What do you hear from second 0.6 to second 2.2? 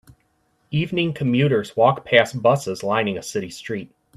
Evening commuters walk